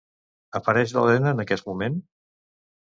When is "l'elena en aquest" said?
0.95-1.71